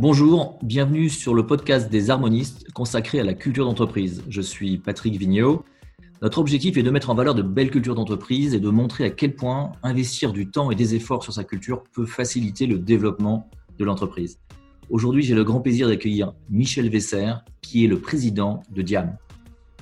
[0.00, 4.22] Bonjour, bienvenue sur le podcast des harmonistes consacré à la culture d'entreprise.
[4.28, 5.64] Je suis Patrick Vigneault.
[6.22, 9.10] Notre objectif est de mettre en valeur de belles cultures d'entreprise et de montrer à
[9.10, 13.50] quel point investir du temps et des efforts sur sa culture peut faciliter le développement
[13.76, 14.38] de l'entreprise.
[14.88, 19.16] Aujourd'hui, j'ai le grand plaisir d'accueillir Michel Vesser, qui est le président de Diam.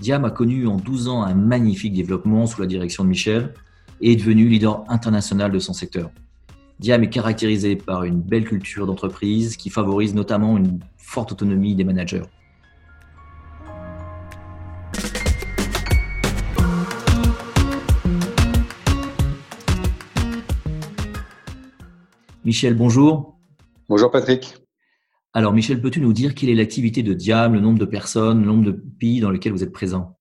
[0.00, 3.52] Diam a connu en 12 ans un magnifique développement sous la direction de Michel
[4.00, 6.10] et est devenu leader international de son secteur.
[6.78, 11.84] Diam est caractérisé par une belle culture d'entreprise qui favorise notamment une forte autonomie des
[11.84, 12.24] managers.
[22.44, 23.38] Michel, bonjour.
[23.88, 24.56] Bonjour Patrick.
[25.32, 28.46] Alors Michel, peux-tu nous dire quelle est l'activité de Diam, le nombre de personnes, le
[28.46, 30.15] nombre de pays dans lesquels vous êtes présent?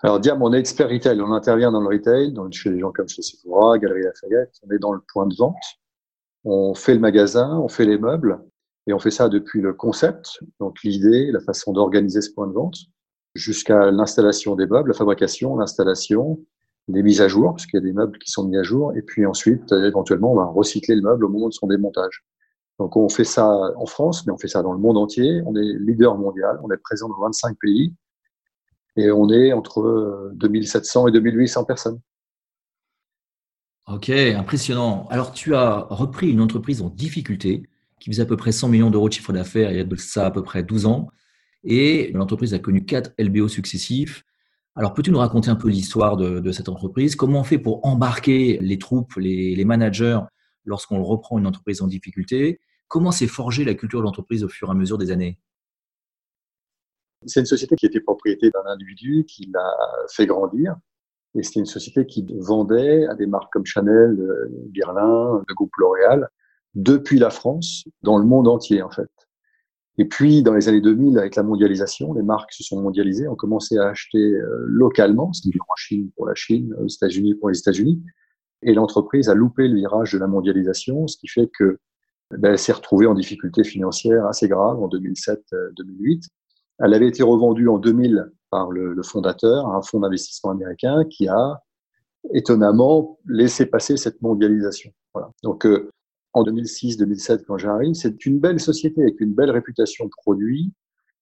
[0.00, 1.20] Alors, Diam, on est expert retail.
[1.22, 4.52] On intervient dans le retail, donc chez les gens comme chez Sephora, Galerie Lafayette.
[4.62, 5.56] On est dans le point de vente.
[6.44, 8.38] On fait le magasin, on fait les meubles.
[8.86, 12.52] Et on fait ça depuis le concept, donc l'idée, la façon d'organiser ce point de
[12.52, 12.76] vente,
[13.34, 16.38] jusqu'à l'installation des meubles, la fabrication, l'installation,
[16.86, 18.96] des mises à jour, parce qu'il y a des meubles qui sont mis à jour.
[18.96, 22.24] Et puis ensuite, éventuellement, on va recycler le meuble au moment de son démontage.
[22.78, 25.42] Donc on fait ça en France, mais on fait ça dans le monde entier.
[25.46, 27.92] On est leader mondial, on est présent dans 25 pays
[28.96, 32.00] et on est entre 2700 et 2800 personnes.
[33.88, 35.06] Ok, impressionnant.
[35.10, 37.62] Alors, tu as repris une entreprise en difficulté
[38.00, 39.96] qui faisait à peu près 100 millions d'euros de chiffre d'affaires il y a de
[39.96, 41.08] ça à peu près 12 ans.
[41.62, 44.24] Et l'entreprise a connu quatre LBO successifs.
[44.74, 47.16] Alors, peux-tu nous raconter un peu l'histoire de, cette entreprise?
[47.16, 50.18] Comment on fait pour embarquer les troupes, les, les managers
[50.64, 52.60] lorsqu'on reprend une entreprise en difficulté?
[52.88, 55.38] Comment s'est forgée la culture de l'entreprise au fur et à mesure des années?
[57.26, 59.70] C'est une société qui était propriété d'un individu qui l'a
[60.10, 60.76] fait grandir.
[61.34, 65.72] Et c'était une société qui vendait à des marques comme Chanel, euh, Guerlain, le groupe
[65.76, 66.28] L'Oréal,
[66.74, 69.10] depuis la France, dans le monde entier en fait.
[69.98, 73.36] Et puis, dans les années 2000, avec la mondialisation, les marques se sont mondialisées, ont
[73.36, 77.58] commencé à acheter euh, localement, c'est-à-dire en Chine pour la Chine, aux États-Unis pour les
[77.58, 78.02] États-Unis.
[78.62, 81.78] Et l'entreprise a loupé le virage de la mondialisation, ce qui fait que
[82.30, 86.28] ben, s'est retrouvée en difficulté financière assez grave en 2007-2008.
[86.78, 91.62] Elle avait été revendue en 2000 par le, fondateur, un fonds d'investissement américain qui a
[92.32, 94.90] étonnamment laissé passer cette mondialisation.
[95.14, 95.30] Voilà.
[95.42, 95.90] Donc, euh,
[96.32, 100.72] en 2006-2007, quand j'arrive, c'est une belle société avec une belle réputation produit,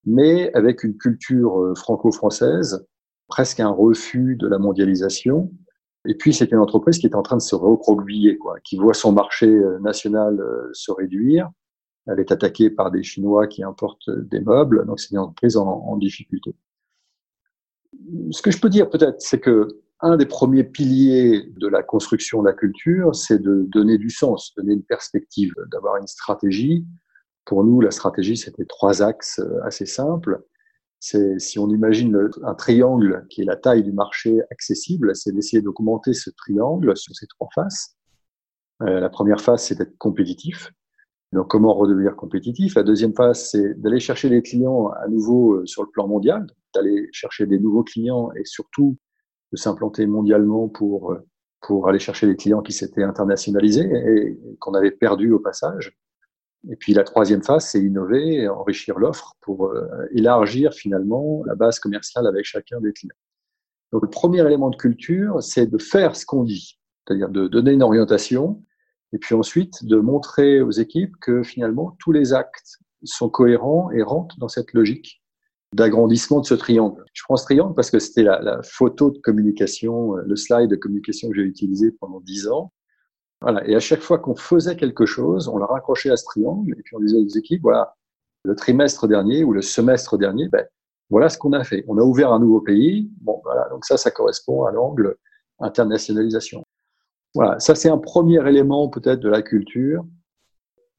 [0.05, 2.87] mais avec une culture euh, franco-française,
[3.29, 5.51] presque un refus de la mondialisation.
[6.07, 8.95] Et puis, c'est une entreprise qui est en train de se recroqueviller, quoi, qui voit
[8.95, 10.43] son marché euh, national
[10.73, 11.51] se réduire,
[12.07, 15.97] elle est attaquée par des Chinois qui importent des meubles, donc c'est une entreprise en,
[15.97, 16.55] difficulté.
[18.31, 22.43] Ce que je peux dire peut-être, c'est que un des premiers piliers de la construction
[22.43, 26.85] de la culture, c'est de donner du sens, donner une perspective, d'avoir une stratégie.
[27.47, 30.43] Pour nous, la stratégie, c'était trois axes assez simples.
[31.01, 35.63] C'est si on imagine un triangle qui est la taille du marché accessible, c'est d'essayer
[35.63, 37.97] d'augmenter ce triangle sur ces trois faces.
[38.83, 40.73] Euh, la première phase, c'est d'être compétitif.
[41.35, 42.77] Donc, comment redevenir compétitif?
[42.77, 46.47] La deuxième phase, c'est d'aller chercher des clients à nouveau euh, sur le plan mondial,
[46.73, 48.97] d'aller chercher des nouveaux clients et surtout
[49.51, 51.27] de s'implanter mondialement pour, euh,
[51.61, 55.99] pour aller chercher des clients qui s'étaient internationalisés et qu'on avait perdus au passage.
[56.71, 61.81] Et puis la troisième phase, c'est innover, enrichir l'offre pour euh, élargir finalement la base
[61.81, 63.17] commerciale avec chacun des clients.
[63.93, 67.73] Donc le premier élément de culture, c'est de faire ce qu'on dit, c'est-à-dire de donner
[67.73, 68.63] une orientation
[69.15, 74.03] et puis ensuite, de montrer aux équipes que finalement, tous les actes sont cohérents et
[74.03, 75.23] rentrent dans cette logique
[75.73, 77.05] d'agrandissement de ce triangle.
[77.13, 80.77] Je prends ce triangle parce que c'était la, photo de communication, euh, le slide de
[80.77, 82.73] communication que j'ai utilisé pendant dix ans.
[83.67, 86.83] Et à chaque fois qu'on faisait quelque chose, on le raccrochait à ce triangle et
[86.83, 87.95] puis on disait aux équipes, voilà,
[88.43, 90.65] le trimestre dernier ou le semestre dernier, ben,
[91.11, 91.85] voilà ce qu'on a fait.
[91.87, 93.11] On a ouvert un nouveau pays.
[93.21, 93.69] Bon, voilà.
[93.69, 95.17] Donc ça, ça correspond à l'angle
[95.61, 96.64] internationalisation.
[97.35, 100.05] Voilà, ça c'est un premier élément peut-être de la culture.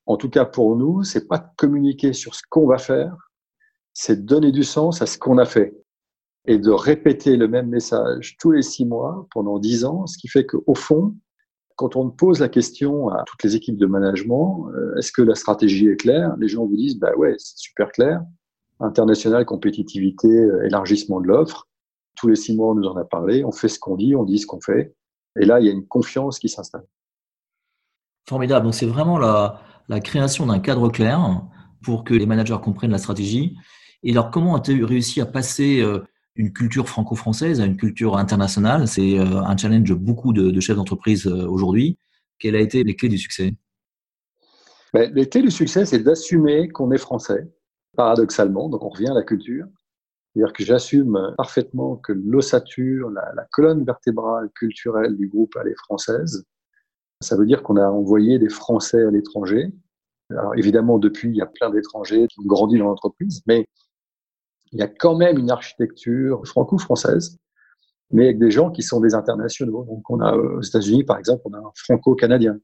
[0.06, 3.16] En tout cas pour nous, c'est pas communiquer sur ce qu'on va faire,
[3.94, 5.74] c'est donner du sens à ce qu'on a fait
[6.48, 10.28] et de répéter le même message tous les six mois pendant dix ans, ce qui
[10.28, 11.16] fait qu'au fond,
[11.76, 15.36] quand on pose la question à toutes les équipes de management, euh, est-ce que la
[15.36, 18.24] stratégie est claire Les gens vous disent, bah ouais, c'est super clair.
[18.80, 21.68] International, compétitivité, euh, élargissement de l'offre.
[22.16, 23.44] Tous les six mois, on nous en a parlé.
[23.44, 24.94] On fait ce qu'on dit, on dit ce qu'on fait.
[25.40, 26.86] Et là, il y a une confiance qui s'installe.
[28.28, 28.66] Formidable.
[28.66, 29.62] Donc, c'est vraiment la,
[30.04, 31.44] création d'un cadre clair
[31.84, 33.56] pour que les managers comprennent la stratégie.
[34.04, 36.00] Et alors, comment as-tu réussi à passer euh,
[36.36, 38.88] une culture franco-française à une culture internationale?
[38.88, 41.98] C'est euh, un challenge de beaucoup de, chefs d'entreprise euh, aujourd'hui.
[42.40, 43.54] Quelles a été les clés du succès?
[44.94, 47.48] Ben, Les clés du succès, c'est d'assumer qu'on est français,
[47.96, 49.66] paradoxalement, donc on revient à la culture.
[50.36, 56.44] C'est-à-dire que j'assume parfaitement que l'ossature, la, colonne vertébrale culturelle du groupe, elle est française.
[57.22, 59.72] Ça veut dire qu'on a envoyé des Français à l'étranger.
[60.32, 63.66] Alors évidemment, depuis, il y a plein d'étrangers qui ont grandi dans l'entreprise, mais
[64.74, 67.38] il y a quand même une architecture franco-française,
[68.12, 69.86] mais avec des gens qui sont des internationaux.
[69.86, 72.60] Donc on a aux États-Unis, par exemple, on a un franco-canadien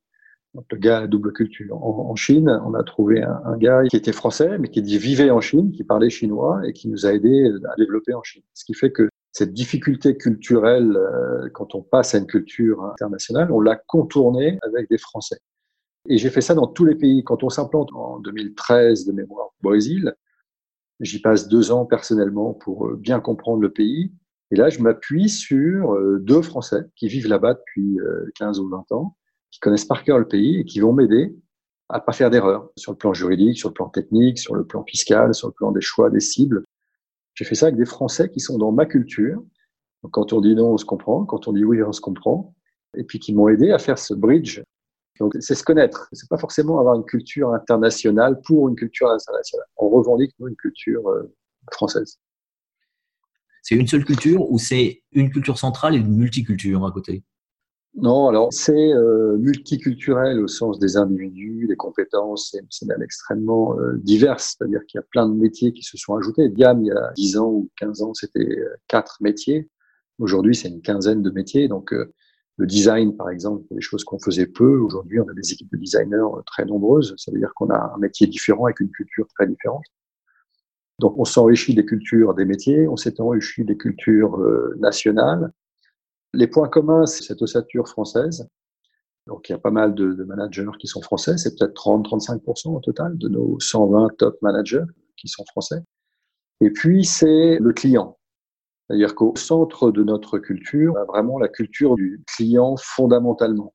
[0.53, 1.81] donc le gars à double culture.
[1.81, 5.71] En, Chine, on a trouvé un, gars qui était français, mais qui vivait en Chine,
[5.71, 8.44] qui parlait chinois et qui nous a aidé à développer en Chine.
[8.53, 13.50] Ce qui fait que cette difficulté culturelle, euh, quand on passe à une culture internationale,
[13.51, 15.39] on l'a contournée avec des Français.
[16.09, 17.24] Et j'ai fait ça dans tous les pays.
[17.24, 20.13] Quand on s'implante en 2013 de mémoire au Brésil,
[21.00, 24.12] j'y passe deux ans personnellement pour euh, bien comprendre le pays.
[24.53, 28.00] Et là, je m'appuie sur euh, deux Français qui vivent là-bas depuis
[28.36, 29.15] 15 ou 20 ans
[29.51, 31.36] qui connaissent par cœur le pays et qui vont m'aider
[31.89, 34.83] à pas faire d'erreurs sur le plan juridique, sur le plan technique, sur le plan
[34.86, 36.63] fiscal, sur le plan des choix, des cibles.
[37.33, 39.44] J'ai fait ça avec des Français qui sont dans ma culture.
[40.03, 41.25] Donc, quand on dit non, on se comprend.
[41.25, 42.56] Quand on dit oui, on se comprend.
[42.95, 44.62] Et puis qui m'ont aidé à faire ce bridge.
[45.19, 46.07] Donc, c'est se connaître.
[46.13, 49.68] C'est pas forcément avoir une culture internationale pour une culture internationale.
[49.77, 51.33] On revendique nous une culture euh,
[51.71, 52.18] française.
[53.62, 57.24] C'est une seule culture ou c'est une culture centrale et une multiculture à côté?
[57.95, 64.01] Non, alors c'est euh, multiculturel au sens des individus, des compétences, c'est même extrêmement euh,
[64.05, 66.47] c'est-à-dire qu'il y a plein de métiers qui se sont ajoutés.
[66.49, 69.69] Diam, il y a 10 ans ou 15 ans, c'était euh, quatre métiers.
[70.19, 71.67] Aujourd'hui, c'est une quinzaine de métiers.
[71.67, 71.93] Donc,
[72.57, 74.77] le design, par exemple, des choses qu'on faisait peu.
[74.77, 77.15] Aujourd'hui, on a des équipes de designers très nombreuses.
[77.17, 79.83] Ça veut dire qu'on a un métier différent avec une culture très différente.
[80.99, 84.38] Donc, on s'enrichit des cultures des métiers, on s'est enrichi des cultures
[84.77, 85.51] nationales
[86.33, 88.47] les points communs, c'est cette ossature française.
[89.27, 91.37] Donc, il y a pas mal de, managers qui sont français.
[91.37, 94.85] C'est peut-être 30-35% au total de nos 120 top managers
[95.17, 95.81] qui sont français.
[96.61, 98.17] Et puis, c'est le client.
[98.87, 103.73] C'est-à-dire qu'au centre de notre culture, on a vraiment la culture du client fondamentalement.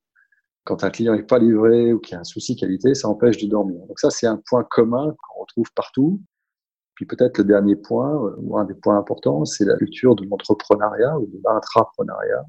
[0.64, 3.38] Quand un client n'est pas livré ou qu'il y a un souci qualité, ça empêche
[3.38, 3.80] de dormir.
[3.86, 6.20] Donc ça, c'est un point commun qu'on retrouve partout.
[6.96, 10.25] Puis peut-être le dernier point, euh, ou un des points importants, c'est la culture de
[10.25, 12.44] l'entrepreneuriat ou de l'intrapreneuriat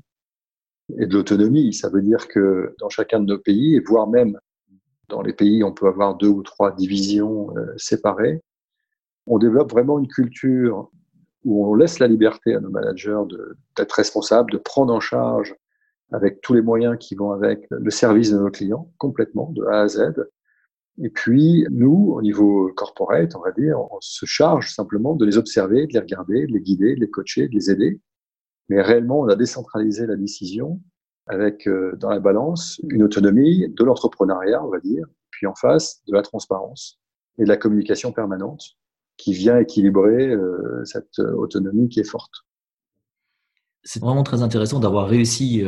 [0.98, 1.74] et de l'autonomie.
[1.74, 4.40] Ça veut dire que dans chacun de nos pays, et voire même
[5.10, 8.42] dans les pays on peut avoir deux ou trois divisions euh, séparées,
[9.28, 10.90] on développe vraiment une culture
[11.44, 13.22] où on laisse la liberté à nos managers
[13.76, 15.56] d'être responsables, de prendre en charge
[16.14, 19.82] avec tous les moyens qui vont avec le service de nos clients complètement, de A
[19.82, 20.14] à Z,
[21.00, 25.38] et puis, nous, au niveau corporate, on va dire, on se charge simplement de les
[25.38, 28.02] observer, de les regarder, de les guider, de les coacher, de les aider.
[28.70, 30.82] Mais réellement, on a décentralisé la décision
[31.28, 36.02] avec, euh, dans la balance, une autonomie de l'entrepreneuriat, on va dire, puis en face,
[36.08, 37.00] de la transparence
[37.38, 38.64] et de la communication permanente
[39.18, 42.32] qui vient équilibrer euh, cette euh, autonomie qui est forte.
[43.84, 45.64] C'est vraiment très intéressant d'avoir réussi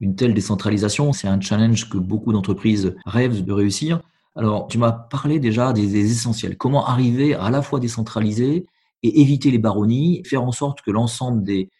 [0.00, 1.12] une telle décentralisation.
[1.12, 4.02] C'est un challenge que beaucoup d'entreprises rêvent de réussir.
[4.34, 6.56] Alors, tu m'as parlé déjà des, essentiels.
[6.56, 8.66] Comment arriver à, la fois décentraliser
[9.02, 11.70] et éviter les baronnies, faire en sorte que l'ensemble des,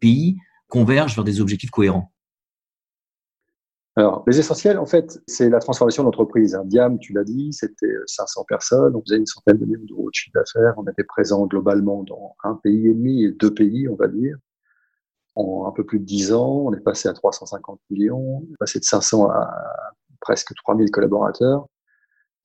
[0.00, 0.36] pays
[0.68, 2.12] convergent vers des objectifs cohérents?
[3.96, 6.54] Alors, les essentiels, en fait, c'est la transformation d'entreprise.
[6.54, 10.10] Un Diam, tu l'as dit, c'était 500 personnes, on faisait une centaine de millions d'euros
[10.10, 13.88] de chiffre d'affaires, on était présent globalement dans un pays et demi et deux pays,
[13.88, 14.36] on va dire.
[15.34, 18.56] En un peu plus de 10 ans, on est passé à 350 millions, on est
[18.58, 19.50] passé de 500 à
[20.20, 21.66] presque 3000 collaborateurs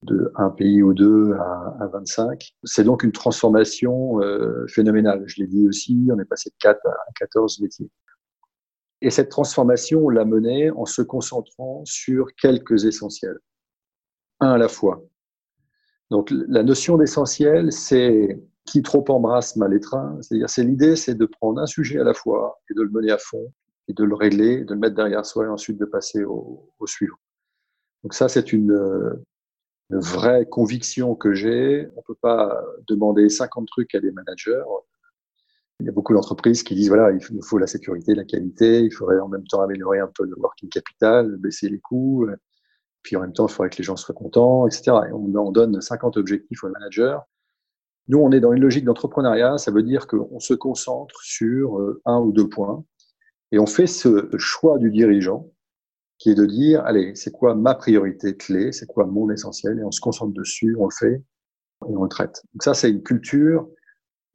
[0.03, 2.53] de un pays ou deux à, à 25.
[2.63, 5.23] C'est donc une transformation euh, phénoménale.
[5.27, 7.89] Je l'ai dit aussi, on est passé de 4 à 14 métiers.
[9.01, 13.37] Et cette transformation, on l'a menée en se concentrant sur quelques essentiels.
[14.39, 15.03] Un à la fois.
[16.11, 20.17] Donc la notion d'essentiel, c'est qui trop embrasse mal étreint.
[20.21, 23.11] C'est-à-dire, c'est l'idée, c'est de prendre un sujet à la fois et de le mener
[23.11, 23.51] à fond
[23.87, 26.87] et de le régler, de le mettre derrière soi et ensuite de passer au, au
[26.87, 27.17] suivant.
[28.03, 28.71] Donc ça, c'est une,
[29.89, 31.87] une vraie conviction que j'ai.
[31.95, 34.63] On peut pas demander 50 trucs à des managers.
[35.79, 38.81] Il y a beaucoup d'entreprises qui disent voilà, il nous faut la sécurité, la qualité,
[38.81, 42.27] il faudrait en même temps améliorer un peu le working capital, baisser les coûts,
[43.03, 44.97] puis en même temps, il faudrait que les gens soient contents, etc.
[45.09, 47.17] Et on, donne 50 objectifs aux managers.
[48.07, 52.01] Nous, on est dans une logique d'entrepreneuriat, ça veut dire qu'on se concentre sur euh,
[52.05, 52.83] un ou deux points
[53.51, 55.49] et on fait ce choix du dirigeant
[56.17, 59.83] qui est de dire, allez, c'est quoi ma priorité clé, c'est quoi mon essentiel, et
[59.83, 62.41] on se concentre dessus, on le fait, et on le traite.
[62.53, 63.67] Donc ça, c'est une culture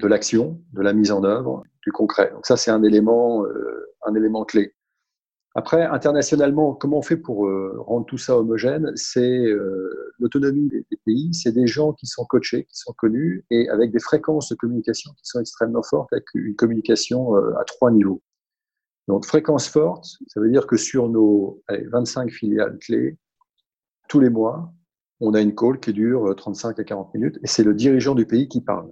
[0.00, 2.30] de l'action, de la mise en œuvre, du concret.
[2.32, 4.74] Donc ça, c'est un élément, euh, un élément clé.
[5.56, 8.92] Après, internationalement, comment on fait pour euh, rendre tout ça homogène?
[8.94, 13.68] C'est euh, l'autonomie des, pays, c'est des gens qui sont coachés, qui sont connus, et
[13.68, 17.90] avec des fréquences de communication qui sont extrêmement fortes, avec une communication euh, à trois
[17.90, 18.22] niveaux.
[19.08, 23.18] Donc, fréquence forte, ça veut dire que sur nos 25 filiales clés,
[24.08, 24.72] tous les mois,
[25.20, 28.26] on a une call qui dure 35 à 40 minutes, et c'est le dirigeant du
[28.26, 28.90] pays qui parle.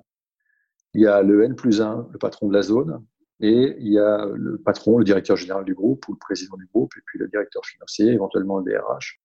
[0.95, 3.05] Il y a le N plus 1, le patron de la zone,
[3.41, 6.67] et il y a le patron, le directeur général du groupe ou le président du
[6.67, 9.21] groupe, et puis le directeur financier, éventuellement le DRH.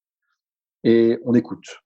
[0.83, 1.79] Et on écoute.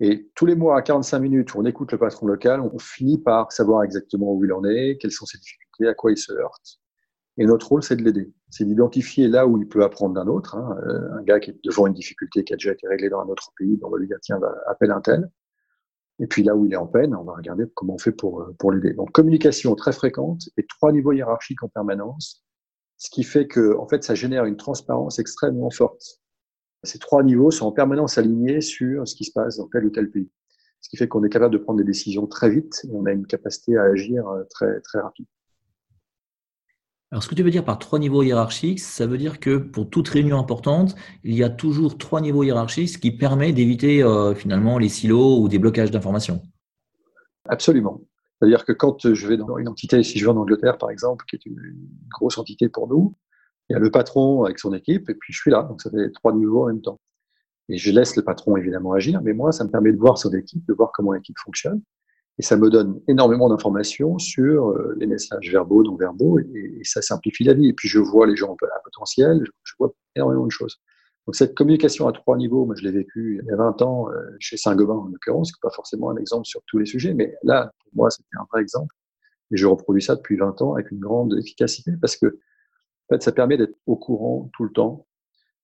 [0.00, 3.50] Et tous les mois, à 45 minutes, on écoute le patron local, on finit par
[3.52, 6.80] savoir exactement où il en est, quelles sont ses difficultés, à quoi il se heurte.
[7.38, 8.32] Et notre rôle, c'est de l'aider.
[8.50, 10.56] C'est d'identifier là où il peut apprendre d'un autre.
[10.56, 10.76] Hein.
[10.86, 13.28] Euh, un gars qui est devant une difficulté qui a déjà été réglée dans un
[13.28, 15.30] autre pays, on va lui dire, tiens, appelle un tel.
[16.18, 18.40] Et puis là où il est en peine, on va regarder comment on fait pour,
[18.40, 18.94] euh, pour l'aider.
[18.94, 22.44] Donc communication très fréquente et trois niveaux hiérarchiques en permanence,
[22.96, 26.20] ce qui fait que en fait ça génère une transparence extrêmement forte.
[26.84, 29.90] Ces trois niveaux sont en permanence alignés sur ce qui se passe dans tel ou
[29.90, 30.30] tel pays.
[30.80, 33.12] Ce qui fait qu'on est capable de prendre des décisions très vite et on a
[33.12, 35.26] une capacité à agir euh, très, très rapide.
[37.12, 39.88] Alors, ce que tu veux dire par trois niveaux hiérarchiques, ça veut dire que pour
[39.88, 44.34] toute réunion importante, il y a toujours trois niveaux hiérarchiques, ce qui permet d'éviter euh,
[44.34, 46.42] finalement les silos ou des blocages d'informations.
[47.48, 48.00] Absolument.
[48.38, 51.24] C'est-à-dire que quand je vais dans une entité, si je vais en Angleterre par exemple,
[51.28, 51.56] qui est une,
[52.10, 53.14] grosse entité pour nous,
[53.68, 55.62] il y a le patron avec son équipe et puis je suis là.
[55.62, 56.98] Donc ça fait trois niveaux en même temps.
[57.68, 60.32] Et je laisse le patron évidemment agir, mais moi, ça me permet de voir son
[60.34, 61.82] équipe, de voir comment l'équipe fonctionne.
[62.38, 67.00] Et ça me donne énormément d'informations sur euh, les messages verbaux, non verbaux, et, ça
[67.00, 67.68] simplifie la vie.
[67.68, 70.80] Et puis je vois les gens à potentiel, je vois énormément de choses.
[71.26, 74.10] Donc cette communication à trois niveaux, moi je l'ai vécu il y a 20 ans
[74.10, 77.34] euh, chez Saint-Gobain en l'occurrence, qui pas forcément un exemple sur tous les sujets, mais
[77.42, 78.94] là, pour moi, c'était un vrai exemple.
[79.50, 83.22] Et je reproduis ça depuis 20 ans avec une grande efficacité parce que en fait,
[83.22, 85.06] ça permet d'être au courant tout le temps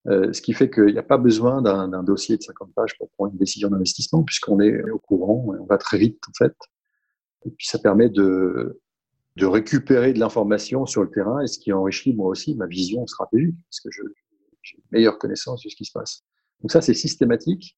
[0.08, 3.08] euh, ce qui fait qu'il n'y a pas besoin d'un dossier de 50 pages pour
[3.10, 6.54] prendre une décision d'investissement, puisqu'on est au courant et on va très vite, en fait.
[7.44, 8.80] Et puis, ça permet de,
[9.36, 13.06] de récupérer de l'information sur le terrain, et ce qui enrichit, moi aussi, ma vision
[13.06, 13.90] stratégique, parce que
[14.62, 16.24] j'ai une meilleure connaissance de ce qui se passe.
[16.60, 17.76] Donc ça, c'est systématique.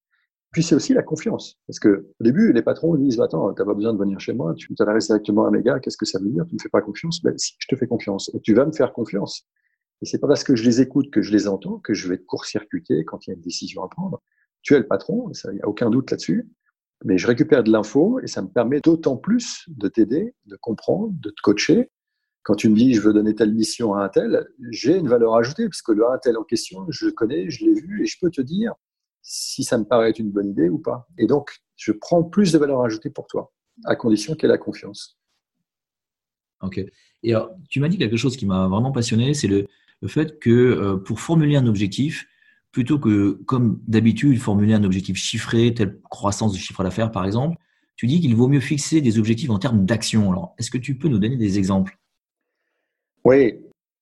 [0.54, 1.58] Puis c'est aussi la confiance.
[1.66, 4.32] Parce que au début, les patrons disent Attends, tu n'as pas besoin de venir chez
[4.32, 6.44] moi, tu t'adresses directement à mes gars, qu'est-ce que ça veut dire?
[6.46, 7.20] Tu ne me fais pas confiance?
[7.22, 8.30] Ben, Si, je te fais confiance.
[8.34, 9.48] Et tu vas me faire confiance.
[10.02, 12.18] Et c'est pas parce que je les écoute que je les entends que je vais
[12.18, 14.22] te court-circuiter quand il y a une décision à prendre.
[14.62, 16.48] Tu es le patron, il n'y a aucun doute là-dessus.
[17.04, 21.12] Mais je récupère de l'info et ça me permet d'autant plus de t'aider, de comprendre,
[21.20, 21.90] de te coacher.
[22.42, 25.34] Quand tu me dis je veux donner telle mission à un tel, j'ai une valeur
[25.34, 28.06] ajoutée parce que le un tel en question, je le connais, je l'ai vu et
[28.06, 28.74] je peux te dire
[29.22, 31.08] si ça me paraît être une bonne idée ou pas.
[31.18, 33.52] Et donc, je prends plus de valeur ajoutée pour toi,
[33.84, 35.18] à condition qu'il y ait la confiance.
[36.60, 36.78] Ok.
[37.22, 39.66] Et alors, tu m'as dit quelque chose qui m'a vraiment passionné, c'est le,
[40.04, 42.26] le fait que euh, pour formuler un objectif,
[42.72, 47.56] plutôt que comme d'habitude formuler un objectif chiffré, telle croissance du chiffre d'affaires par exemple,
[47.96, 50.30] tu dis qu'il vaut mieux fixer des objectifs en termes d'action.
[50.30, 51.98] Alors, est-ce que tu peux nous donner des exemples?
[53.24, 53.54] Oui,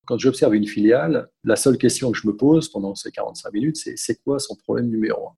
[0.05, 3.77] quand j'observe une filiale, la seule question que je me pose pendant ces 45 minutes,
[3.77, 5.35] c'est c'est quoi son problème numéro un?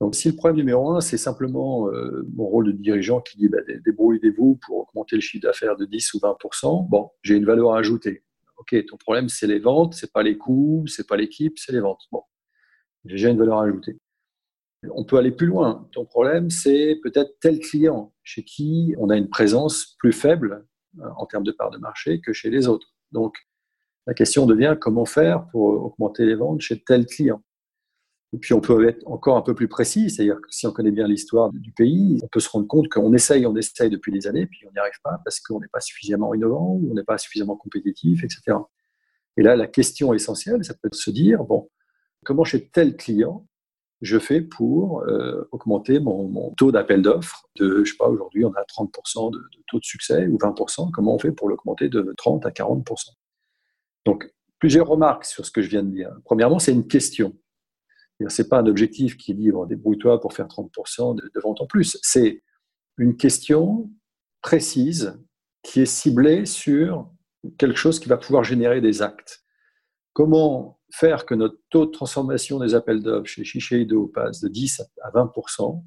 [0.00, 3.48] Donc, si le problème numéro un, c'est simplement euh, mon rôle de dirigeant qui dit
[3.48, 7.74] bah, débrouillez-vous pour augmenter le chiffre d'affaires de 10 ou 20% bon, j'ai une valeur
[7.74, 8.22] à ajouter.
[8.56, 11.80] OK, ton problème, c'est les ventes, c'est pas les coûts, c'est pas l'équipe, c'est les
[11.80, 12.02] ventes.
[12.12, 12.22] Bon,
[13.04, 13.98] j'ai déjà une valeur ajoutée.
[14.90, 15.88] On peut aller plus loin.
[15.92, 20.66] Ton problème, c'est peut-être tel client chez qui on a une présence plus faible
[21.00, 22.94] euh, en termes de part de marché que chez les autres.
[23.12, 23.36] Donc,
[24.06, 27.42] la question devient comment faire pour augmenter les ventes chez tel client.
[28.34, 30.90] Et puis on peut être encore un peu plus précis, c'est-à-dire que si on connaît
[30.90, 34.26] bien l'histoire du pays, on peut se rendre compte qu'on essaye, on essaye depuis des
[34.26, 37.16] années, puis on n'y arrive pas parce qu'on n'est pas suffisamment innovant, on n'est pas
[37.16, 38.58] suffisamment compétitif, etc.
[39.36, 41.70] Et là, la question essentielle, ça peut se dire, bon,
[42.24, 43.46] comment chez tel client
[44.00, 48.52] je fais pour euh, augmenter mon, taux d'appel d'offres de, je sais pas, aujourd'hui on
[48.52, 52.12] a 30% de, de, taux de succès ou 20%, comment on fait pour l'augmenter de
[52.18, 52.82] 30 à 40%
[54.04, 56.10] Donc, plusieurs remarques sur ce que je viens de dire.
[56.24, 57.36] Premièrement, c'est une question.
[58.28, 61.66] Ce n'est pas un objectif qui dit débrouille-toi pour faire 30% de, de vente en
[61.66, 61.98] plus.
[62.02, 62.42] C'est
[62.96, 63.90] une question
[64.40, 65.18] précise
[65.62, 67.10] qui est ciblée sur
[67.58, 69.42] quelque chose qui va pouvoir générer des actes.
[70.12, 74.82] Comment faire que notre taux de transformation des appels d'offres chez Shiseido passe de 10
[75.02, 75.82] à 20%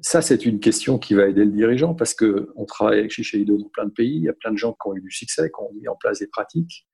[0.00, 3.68] Ça, c'est une question qui va aider le dirigeant parce qu'on travaille avec Shiseido dans
[3.68, 5.60] plein de pays, il y a plein de gens qui ont eu du succès, qui
[5.60, 6.85] ont mis en place des pratiques.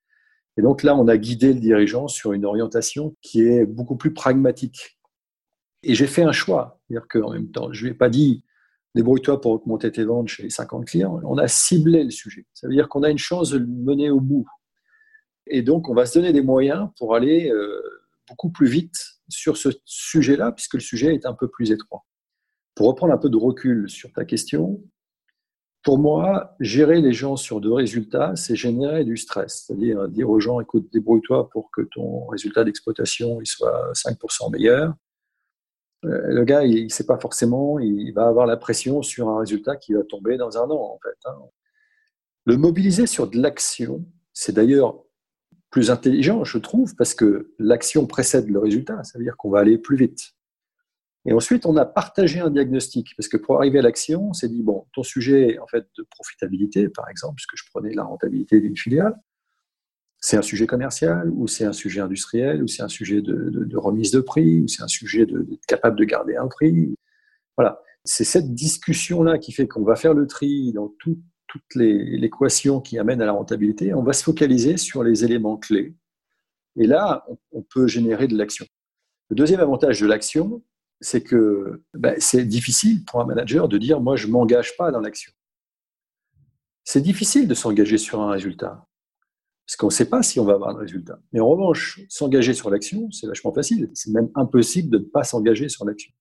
[0.56, 4.12] Et donc là, on a guidé le dirigeant sur une orientation qui est beaucoup plus
[4.12, 4.98] pragmatique.
[5.82, 6.80] Et j'ai fait un choix.
[6.88, 8.44] C'est-à-dire qu'en même temps, je ne lui ai pas dit
[8.94, 11.20] débrouille-toi pour augmenter tes ventes chez les 50 clients.
[11.24, 12.46] On a ciblé le sujet.
[12.52, 14.46] Ça veut dire qu'on a une chance de le mener au bout.
[15.46, 17.80] Et donc, on va se donner des moyens pour aller euh,
[18.28, 18.94] beaucoup plus vite
[19.28, 22.04] sur ce sujet-là, puisque le sujet est un peu plus étroit.
[22.74, 24.82] Pour reprendre un peu de recul sur ta question,
[25.82, 29.64] pour moi, gérer les gens sur deux résultats, c'est générer du stress.
[29.66, 34.94] C'est-à-dire dire aux gens, écoute, débrouille-toi pour que ton résultat d'exploitation il soit 5% meilleur.
[36.04, 39.40] Euh, le gars, il ne sait pas forcément, il va avoir la pression sur un
[39.40, 41.28] résultat qui va tomber dans un an, en fait.
[41.28, 41.36] Hein.
[42.44, 45.04] Le mobiliser sur de l'action, c'est d'ailleurs
[45.70, 49.02] plus intelligent, je trouve, parce que l'action précède le résultat.
[49.04, 50.32] Ça veut dire qu'on va aller plus vite.
[51.24, 54.48] Et ensuite, on a partagé un diagnostic, parce que pour arriver à l'action, on s'est
[54.48, 58.60] dit, bon, ton sujet en fait de profitabilité, par exemple, puisque je prenais la rentabilité
[58.60, 59.14] d'une filiale,
[60.18, 64.12] c'est un sujet commercial, ou c'est un sujet industriel, ou c'est un sujet de, remise
[64.12, 66.94] de prix, ou c'est un sujet de, capable de garder un prix.
[67.56, 67.80] Voilà.
[68.04, 72.98] C'est cette discussion-là qui fait qu'on va faire le tri dans toutes les équations qui
[72.98, 73.94] amènent à la rentabilité.
[73.94, 75.94] On va se focaliser sur les éléments clés.
[76.76, 78.66] Et là, on peut générer de l'action.
[79.28, 80.62] Le deuxième avantage de l'action,
[81.02, 84.90] c'est que ben, c'est difficile pour un manager de dire moi je ne m'engage pas
[84.90, 85.32] dans l'action.
[86.84, 88.86] C'est difficile de s'engager sur un résultat,
[89.66, 91.18] parce qu'on ne sait pas si on va avoir un résultat.
[91.32, 93.90] Mais en revanche, s'engager sur l'action, c'est vachement facile.
[93.94, 96.12] C'est même impossible de ne pas s'engager sur l'action.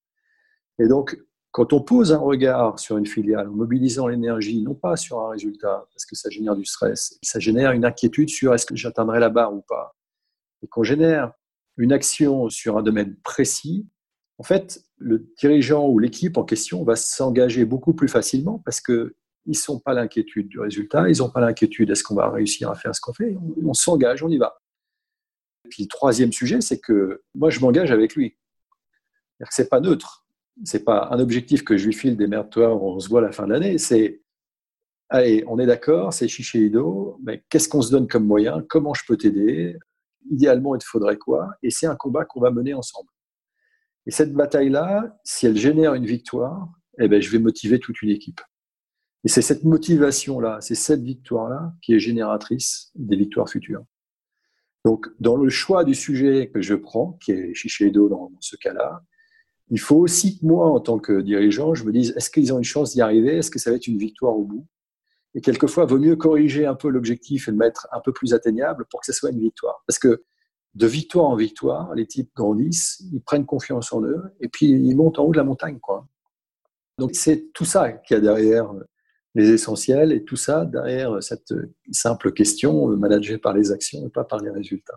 [0.78, 1.18] Et donc,
[1.52, 5.30] quand on pose un regard sur une filiale en mobilisant l'énergie, non pas sur un
[5.32, 9.20] résultat, parce que ça génère du stress, ça génère une inquiétude sur est-ce que j'atteindrai
[9.20, 9.96] la barre ou pas,
[10.62, 11.34] et qu'on génère
[11.78, 13.88] une action sur un domaine précis,
[14.42, 19.12] en fait, le dirigeant ou l'équipe en question va s'engager beaucoup plus facilement parce qu'ils
[19.46, 22.74] ne sont pas l'inquiétude du résultat, ils n'ont pas l'inquiétude est-ce qu'on va réussir à
[22.74, 24.60] faire ce qu'on fait, on, s'engage, on y va.
[25.64, 28.36] Et puis le troisième sujet, c'est que moi je m'engage avec lui.
[29.48, 30.26] Ce n'est pas neutre,
[30.64, 33.26] c'est pas un objectif que je lui file des merdes toi, on se voit à
[33.26, 34.24] la fin de l'année, c'est
[35.10, 39.04] allez, on est d'accord, c'est Ido, mais qu'est-ce qu'on se donne comme moyen, comment je
[39.08, 39.78] peux t'aider,
[40.32, 43.12] idéalement il te faudrait quoi, et c'est un combat qu'on va mener ensemble.
[44.08, 48.10] Et cette bataille-là, si elle génère une victoire, eh ben, je vais motiver toute une
[48.10, 48.42] équipe.
[49.24, 53.84] Et c'est cette motivation-là, c'est cette victoire-là qui est génératrice des victoires futures.
[54.84, 59.04] Donc, dans le choix du sujet que je prends, qui est Shiseido dans ce cas-là,
[59.70, 62.58] il faut aussi que moi, en tant que dirigeant, je me dise, est-ce qu'ils ont
[62.58, 63.38] une chance d'y arriver?
[63.38, 64.68] Est-ce que ça va être une victoire au bout?
[65.34, 68.34] Et quelquefois, il vaut mieux corriger un peu l'objectif et le mettre un peu plus
[68.34, 69.82] atteignable pour que ce soit une victoire.
[69.88, 70.24] Parce que
[70.76, 74.96] de victoire en victoire, les types grandissent, ils prennent confiance en eux, et puis ils
[74.96, 75.80] montent en haut de la montagne.
[75.80, 76.08] Quoi.
[76.98, 78.72] Donc c'est tout ça qu'il y a derrière
[79.36, 81.54] les essentiels, et tout ça derrière cette
[81.92, 84.96] simple question managée par les actions et pas par les résultats.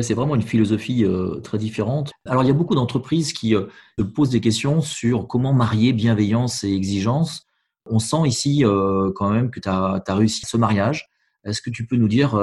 [0.00, 2.12] c'est vraiment une philosophie euh, très différente.
[2.24, 3.66] Alors il y a beaucoup d'entreprises qui euh,
[4.14, 7.46] posent des questions sur comment marier bienveillance et exigence.
[7.86, 11.08] On sent ici euh, quand même que tu as, réussi ce mariage.
[11.44, 12.38] Est-ce que tu peux nous dire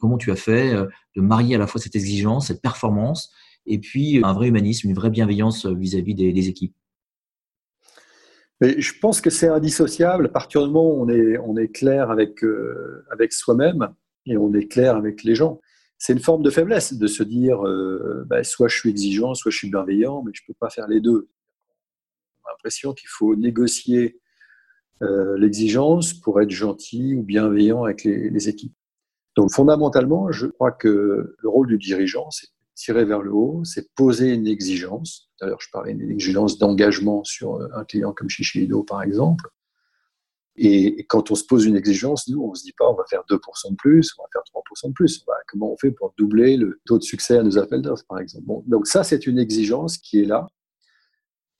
[0.00, 3.32] comment tu as fait euh, de marier à la fois cette exigence, cette performance,
[3.66, 6.74] et puis un vrai humanisme, une vraie bienveillance euh, vis-à-vis des, équipes
[8.60, 11.68] mais je pense que c'est indissociable à partir du moment où on est, on est
[11.68, 13.88] clair avec, euh, soi-même
[14.26, 15.60] et on est clair avec les gens.
[15.98, 17.60] C'est une forme de faiblesse de se dire
[18.26, 20.86] bah, soit je suis exigeant, soit je suis bienveillant, mais je ne peux pas faire
[20.86, 21.28] les deux.
[22.44, 24.20] On l'impression qu'il faut négocier
[25.00, 28.74] l'exigence pour être gentil ou bienveillant avec les équipes.
[29.36, 33.92] Donc fondamentalement, je crois que le rôle du dirigeant, c'est tirer vers le haut, c'est
[33.94, 35.30] poser une exigence.
[35.40, 39.48] D'ailleurs, je parlais d'une exigence d'engagement sur euh, un client comme Shiseido, par exemple.
[40.56, 43.04] Et quand on se pose une exigence, nous, on ne se dit pas on va
[43.10, 44.42] faire 2% de plus, on va faire
[44.86, 45.24] 3% de plus.
[45.48, 48.46] comment on fait pour doubler le taux de succès à nos appels d'offres, par exemple?
[48.68, 50.46] Donc ça, c'est une exigence qui est là.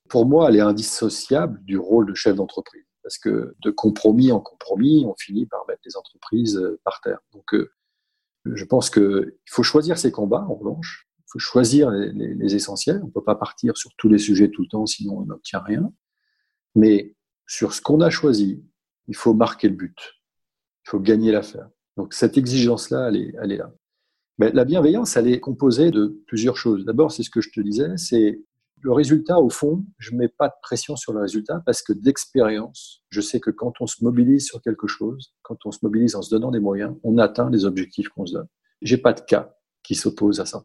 [0.09, 4.41] Pour moi, elle est indissociable du rôle de chef d'entreprise parce que de compromis en
[4.41, 7.19] compromis, on finit par mettre les entreprises euh, par terre.
[7.33, 7.71] Donc, euh,
[8.47, 11.07] je pense qu'il faut choisir ses combats, en revanche.
[11.19, 13.01] Il faut choisir les, essentiels.
[13.03, 15.61] On ne peut pas partir sur tous les sujets tout le temps, sinon on n'obtient
[15.61, 15.93] rien.
[16.75, 17.15] Mais
[17.47, 18.65] sur ce qu'on a choisi,
[19.07, 19.99] il faut marquer le but.
[20.87, 21.69] Il faut gagner l'affaire.
[21.97, 23.73] Donc, cette exigence-là, elle est, elle est là.
[24.39, 26.85] Mais la bienveillance, elle est composée de plusieurs choses.
[26.85, 28.41] D'abord, c'est ce que je te disais, c'est
[28.85, 31.95] le résultat, au fond, je ne mets pas de pression sur le résultat parce que
[31.95, 36.15] d'expérience, je sais que quand on se mobilise sur quelque chose, quand on se mobilise
[36.17, 38.47] en se donnant des moyens, on atteint les objectifs qu'on se donne.
[38.83, 40.65] J'ai pas de cas qui s'oppose à ça.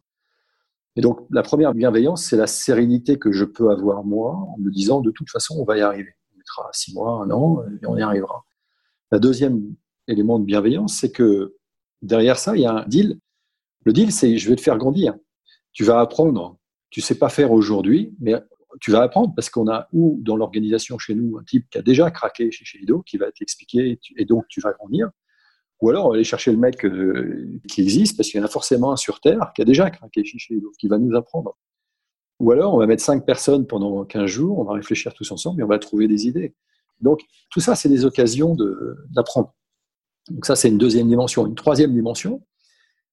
[0.98, 4.70] Et donc, la première bienveillance, c'est la sérénité que je peux avoir moi en me
[4.70, 6.14] disant, de toute façon, on va y arriver.
[6.34, 8.44] On mettra six mois, un an, et on y arrivera.
[9.12, 9.76] La deuxième
[10.10, 11.56] élément de bienveillance, c'est que
[12.02, 13.18] derrière ça, il y a un deal.
[13.86, 15.16] Le deal, c'est je vais te faire grandir.
[15.72, 16.59] Tu vas apprendre
[16.90, 18.36] tu sais pas faire aujourd'hui, mais
[18.80, 21.82] tu vas apprendre parce qu'on a ou dans l'organisation chez nous un type qui a
[21.82, 25.10] déjà craqué chez Ido qui va t'expliquer et donc tu vas grandir,
[25.82, 28.46] Ou alors, on va aller chercher le mec euh, qui existe, parce qu'il y en
[28.46, 31.58] a forcément un sur Terre qui a déjà craqué fichier, donc qui va nous apprendre.
[32.40, 35.62] Ou alors, on va mettre cinq personnes pendant 15 jours, on va réfléchir tous ensemble
[35.62, 36.56] et on va trouver des idées.
[37.02, 38.56] Donc, tout ça, c'est des occasions
[39.10, 39.54] d'apprendre.
[40.30, 41.46] Donc, ça, c'est une deuxième dimension.
[41.48, 42.46] Une troisième dimension,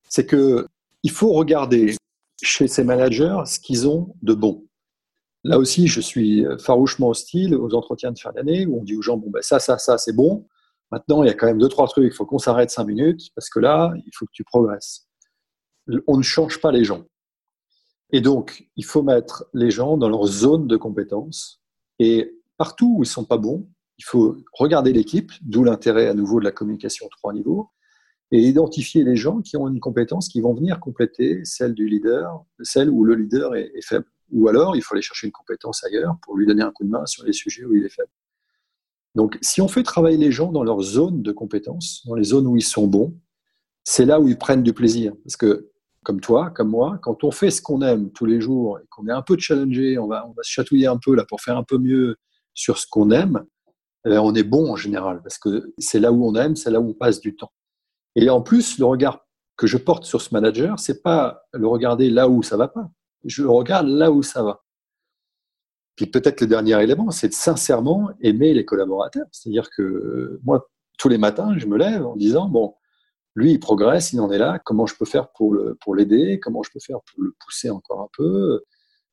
[0.09, 0.67] c'est que
[1.03, 1.95] il faut regarder
[2.43, 4.67] chez ces managers ce qu'ils ont de bon.
[5.45, 9.03] Là aussi, je suis farouchement hostile aux entretiens de fin d'année où on dit aux
[9.03, 10.47] gens bon ben ça, ça, ça, c'est bon.
[10.91, 12.13] Maintenant, il y a quand même deux trois trucs.
[12.13, 15.09] Il faut qu'on s'arrête cinq minutes parce que là, il faut que tu progresses.
[16.07, 17.05] On ne change pas les gens.
[18.13, 21.63] Et donc, il faut mettre les gens dans leur zone de compétence.
[21.99, 23.69] Et partout où ils sont pas bons,
[23.99, 27.71] il faut regarder l'équipe, d'où l'intérêt à nouveau de la communication trois niveaux
[28.33, 32.45] et identifier les gens qui ont une compétence qui vont venir compléter celle du leader,
[32.63, 34.07] celle où le leader est, faible.
[34.33, 36.91] Ou alors, il faut aller chercher une compétence ailleurs pour lui donner un coup de
[36.91, 38.11] main sur les sujets où il est faible.
[39.15, 42.47] Donc, si on fait travailler les gens dans leur zone de compétence, dans les zones
[42.47, 43.17] où ils sont bons,
[43.85, 45.15] c'est là où ils prennent du plaisir.
[45.25, 45.71] Parce que,
[46.03, 49.07] comme toi, comme moi, quand on fait ce qu'on aime tous les jours et qu'on
[49.07, 51.57] est un peu challengé, on va, on va se chatouiller un peu là pour faire
[51.57, 52.17] un peu mieux
[52.53, 53.45] sur ce qu'on aime,
[54.05, 55.23] eh on est bon en général.
[55.23, 57.53] Parce que c'est là où on aime, c'est là où on passe du temps.
[58.17, 59.25] Et en plus, le regard
[59.57, 62.91] que je porte sur ce manager, c'est pas le regarder là où ça va pas.
[63.25, 64.65] Je le regarde là où ça va.
[65.95, 69.27] Puis peut-être le dernier élément, c'est de sincèrement aimer les collaborateurs.
[69.33, 72.75] C'est-à-dire que moi, tous les matins, je me lève en disant, bon,
[73.35, 75.55] lui, il progresse, il en est là, comment je peux faire pour
[75.95, 78.63] l'aider, pour comment je peux faire pour le pousser encore un peu,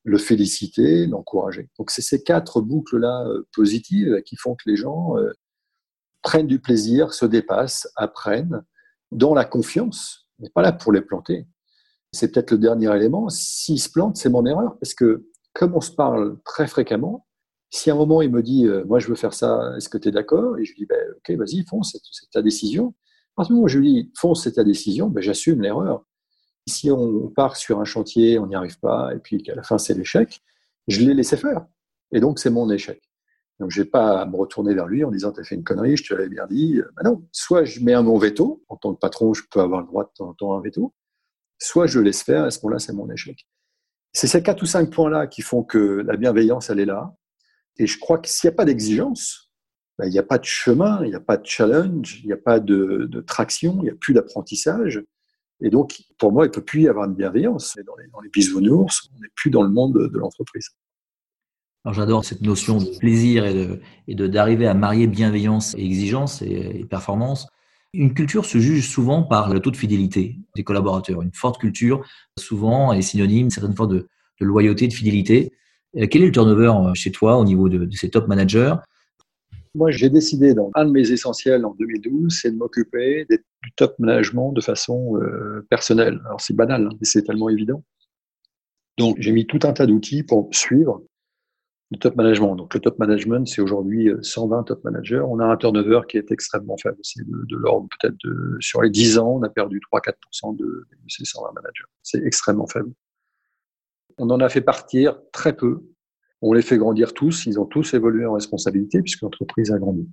[0.04, 1.70] le féliciter, l'encourager.
[1.78, 5.32] Donc c'est ces quatre boucles-là euh, positives qui font que les gens euh,
[6.22, 8.62] prennent du plaisir, se dépassent, apprennent,
[9.14, 10.28] dans la confiance.
[10.38, 11.46] On n'est pas là pour les planter.
[12.12, 13.28] C'est peut-être le dernier élément.
[13.28, 17.26] S'ils se plantent, c'est mon erreur, parce que comme on se parle très fréquemment,
[17.70, 19.98] si à un moment il me dit euh, moi je veux faire ça, est-ce que
[19.98, 20.58] tu es d'accord?
[20.58, 22.94] Et je lui dis ben, ok, vas-y, fonce, c'est ta décision.
[23.32, 26.04] À partir du moment où je lui dis fonce, c'est ta décision, ben, j'assume l'erreur.
[26.68, 29.78] Si on part sur un chantier, on n'y arrive pas, et puis qu'à la fin
[29.78, 30.40] c'est l'échec,
[30.88, 31.66] je l'ai laissé faire.
[32.12, 33.00] Et donc c'est mon échec.
[33.60, 35.64] Donc, je n'ai pas à me retourner vers lui en disant, tu as fait une
[35.64, 36.80] connerie, je te l'avais bien dit.
[36.96, 39.80] Ben non, soit je mets un mon veto, en tant que patron, je peux avoir
[39.80, 40.92] le droit de temps un veto,
[41.58, 43.46] soit je laisse faire, à ce moment-là, c'est mon échec.
[44.12, 47.14] C'est ces quatre ou cinq points-là qui font que la bienveillance, elle est là.
[47.76, 49.52] Et je crois que s'il n'y a pas d'exigence,
[49.98, 52.32] ben, il n'y a pas de chemin, il n'y a pas de challenge, il n'y
[52.32, 55.02] a pas de, traction, il n'y a plus d'apprentissage.
[55.60, 57.76] Et donc, pour moi, il ne peut plus y avoir de bienveillance.
[57.86, 60.70] Dans les, dans les bisounours, on n'est plus dans le monde de l'entreprise.
[61.84, 66.86] Alors j'adore cette notion de plaisir et de d'arriver à marier bienveillance et exigence et,
[66.88, 67.46] performance.
[67.92, 71.20] Une culture se juge souvent par le taux de fidélité des collaborateurs.
[71.20, 72.02] Une forte culture,
[72.38, 74.08] souvent, est synonyme certaines fois de,
[74.40, 75.52] de loyauté, de fidélité.
[75.96, 78.74] Euh, quel est le turnover euh, chez toi au niveau de, de ces top managers?
[79.74, 83.96] Moi, j'ai décidé, dans un de mes essentiels en 2012, c'est de m'occuper du top
[83.98, 86.20] management de façon euh, personnelle.
[86.26, 87.84] Alors c'est banal, hein, mais c'est tellement évident.
[88.98, 91.02] Donc j'ai mis tout un tas d'outils pour suivre
[91.90, 92.56] le top management.
[92.56, 95.20] Donc le top management, c'est aujourd'hui 120 euh, top managers.
[95.20, 96.98] On a un turnover qui est extrêmement faible.
[97.02, 101.24] C'est de, l'ordre peut-être de sur les 10 ans, on a perdu 3-4% de, ces
[101.24, 101.84] 120 managers.
[102.02, 102.92] C'est extrêmement faible.
[104.18, 105.82] On en a fait partir très peu.
[106.40, 107.46] On les fait grandir tous.
[107.46, 110.08] Ils ont tous évolué en responsabilité puisque l'entreprise a grandi.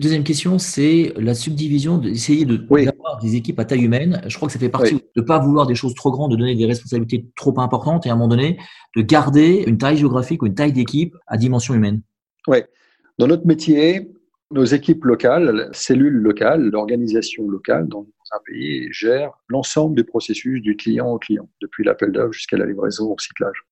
[0.00, 4.22] Deuxième question, c'est la subdivision, d'essayer de, d'avoir des équipes à taille humaine.
[4.26, 6.36] Je crois que ça fait partie de ne pas vouloir des choses trop grandes, de
[6.36, 8.58] donner des responsabilités trop importantes et à un moment donné,
[8.96, 12.02] de garder une taille géographique ou une taille d'équipe à dimension humaine.
[12.48, 12.58] Oui.
[13.18, 14.10] Dans notre métier,
[14.50, 20.76] nos équipes locales, cellules locales, l'organisation locale dans un pays gère l'ensemble des processus du
[20.76, 23.64] client au client, depuis l'appel d'offres jusqu'à la livraison au recyclage.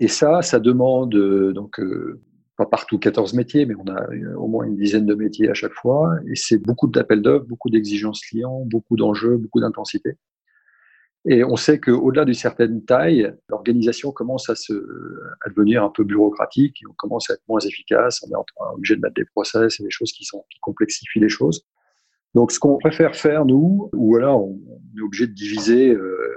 [0.00, 2.20] Et ça, ça demande euh, donc euh,
[2.56, 5.72] pas partout 14 métiers, mais on a au moins une dizaine de métiers à chaque
[5.72, 6.14] fois.
[6.26, 10.16] Et c'est beaucoup d'appels d'offres, beaucoup d'exigences clients, beaucoup d'enjeux, beaucoup d'intensité.
[11.26, 14.74] Et on sait qu'au-delà d'une certaine taille, l'organisation commence à, se,
[15.44, 19.00] à devenir un peu bureaucratique, on commence à être moins efficace, on est obligé de
[19.00, 21.64] mettre des process et des choses qui, sont, qui complexifient les choses.
[22.34, 24.60] Donc ce qu'on préfère faire, nous, ou alors on,
[24.98, 26.36] est obligé de diviser euh,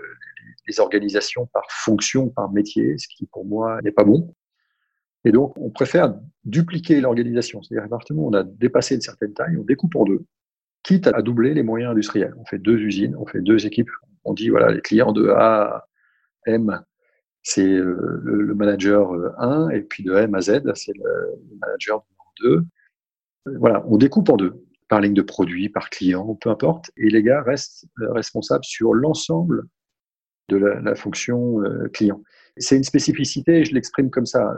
[0.67, 4.33] les organisations par fonction, par métier, ce qui pour moi n'est pas bon.
[5.27, 7.61] Et donc, on préfère dupliquer l'organisation.
[7.61, 10.23] C'est-à-dire, à on a dépassé une certaine taille, on découpe en deux,
[10.83, 12.33] quitte à doubler les moyens industriels.
[12.37, 13.91] On fait deux usines, on fait deux équipes.
[14.23, 15.87] On dit, voilà, les clients de A à
[16.45, 16.81] M,
[17.43, 22.05] c'est le manager 1, et puis de M à Z, c'est le manager
[22.41, 22.63] 2.
[23.59, 26.89] Voilà, on découpe en deux, par ligne de produit, par client, peu importe.
[26.95, 29.65] Et les gars restent responsables sur l'ensemble
[30.47, 32.21] de la, fonction euh, client.
[32.59, 34.53] C'est une spécificité, je l'exprime comme ça.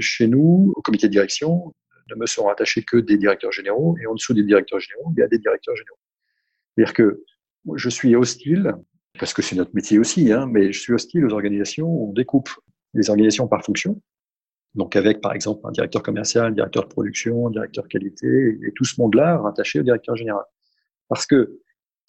[0.00, 1.74] Chez nous, au comité de direction
[2.10, 5.20] ne me sont rattachés que des directeurs généraux, et en dessous des directeurs généraux, il
[5.20, 5.98] y a des directeurs généraux.
[6.74, 7.24] C'est-à-dire que
[7.76, 8.74] je suis hostile,
[9.18, 12.12] parce que c'est notre métier aussi, hein, mais je suis hostile aux organisations où on
[12.12, 12.50] découpe
[12.94, 14.00] les organisations par fonction,
[14.74, 18.72] donc avec par exemple un directeur commercial, un directeur de production, un directeur qualité, et
[18.74, 20.44] tout ce monde-là rattaché au directeur général.
[21.08, 21.60] Parce que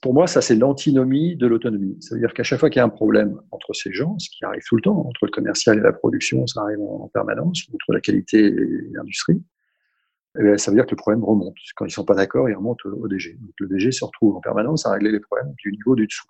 [0.02, 1.96] pour moi, ça c'est l'antinomie de l'autonomie.
[2.02, 4.30] Ça veut dire qu'à chaque fois qu'il y a un problème entre ces gens, ce
[4.30, 7.68] qui arrive tout le temps, entre le commercial et la production, ça arrive en permanence,
[7.72, 9.44] entre la qualité et l'industrie,
[10.40, 11.56] eh ça veut dire que le problème remonte.
[11.76, 13.38] Quand ils sont pas d'accord, ils remontent au DG.
[13.40, 16.26] Donc le DG se retrouve en permanence à régler les problèmes du niveau du dessous.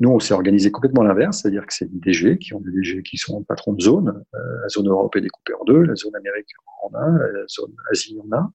[0.00, 3.02] Nous, on s'est organisé complètement l'inverse, c'est-à-dire que c'est des DG qui ont des DG
[3.02, 4.22] qui sont patrons de zone.
[4.34, 6.50] Euh, la zone Europe est découpée en deux, la zone Amérique
[6.82, 8.50] en a, la zone Asie en a.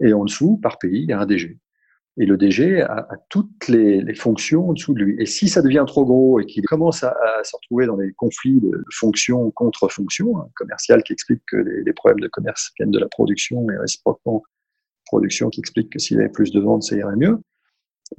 [0.00, 1.58] Et en dessous, par pays, il y a un DG.
[2.18, 5.16] Et le DG a, toutes les, fonctions en dessous de lui.
[5.18, 8.60] Et si ça devient trop gros et qu'il commence à, se retrouver dans des conflits
[8.60, 12.98] de fonctions contre fonctions, hein, commercial qui explique que les, problèmes de commerce viennent de
[12.98, 14.42] la production et réciproquement
[15.06, 17.38] production qui explique que s'il y avait plus de ventes, ça irait mieux.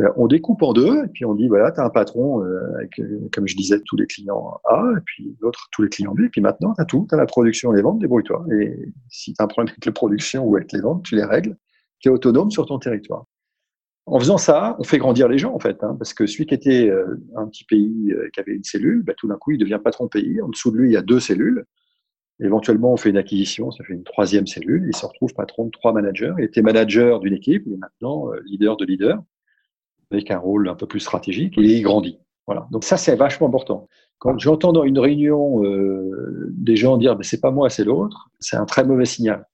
[0.01, 2.75] Euh, on découpe en deux et puis on dit voilà, tu as un patron euh,
[2.77, 6.13] avec, euh, comme je disais, tous les clients A et puis l'autre, tous les clients
[6.13, 6.21] B.
[6.21, 8.45] Et puis maintenant, tu as tout, tu as la production et les ventes, débrouille-toi.
[8.51, 11.25] Et si tu as un problème avec la production ou avec les ventes, tu les
[11.25, 11.55] règles.
[11.99, 13.25] Tu es autonome sur ton territoire.
[14.05, 16.53] En faisant ça, on fait grandir les gens en fait, hein, parce que celui qui
[16.53, 19.57] était euh, un petit pays euh, qui avait une cellule, bah, tout d'un coup il
[19.57, 20.41] devient patron pays.
[20.41, 21.65] En dessous de lui, il y a deux cellules.
[22.41, 24.85] Éventuellement, on fait une acquisition, ça fait une troisième cellule.
[24.87, 26.33] Il se retrouve patron de trois managers.
[26.37, 29.23] Il était manager d'une équipe, il est maintenant euh, leader de leader,
[30.11, 32.19] avec un rôle un peu plus stratégique, et il grandit.
[32.45, 32.67] Voilà.
[32.71, 33.87] Donc ça, c'est vachement important.
[34.17, 35.61] Quand j'entends dans une réunion
[36.49, 39.45] des gens dire mais c'est pas moi, c'est l'autre, c'est un très mauvais signal.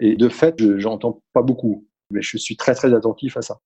[0.00, 3.60] Et de fait, je j'entends pas beaucoup mais je suis très très attentif à ça.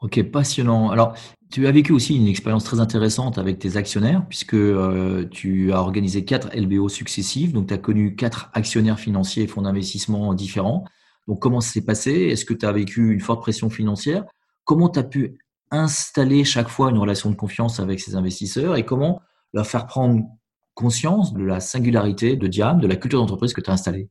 [0.00, 0.90] Ok, passionnant.
[0.90, 1.14] Alors,
[1.50, 5.80] tu as vécu aussi une expérience très intéressante avec tes actionnaires, puisque euh, tu as
[5.80, 10.86] organisé quatre LBO successifs, donc tu as connu quatre actionnaires financiers et fonds d'investissement différents.
[11.28, 12.12] Donc, comment ça s'est passé?
[12.12, 14.24] Est-ce que tu as vécu une forte pression financière?
[14.64, 15.38] Comment tu as pu
[15.70, 18.76] installer chaque fois une relation de confiance avec ces investisseurs?
[18.76, 19.20] Et comment
[19.52, 20.24] leur faire prendre
[20.72, 24.08] conscience de la singularité de Diam, de la culture d'entreprise que tu as installée?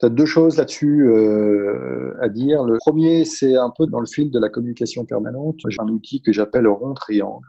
[0.00, 2.64] Tu as deux choses là-dessus euh, à dire.
[2.64, 5.56] Le premier, c'est un peu dans le fil de la communication permanente.
[5.68, 7.46] J'ai un outil que j'appelle rond triangle.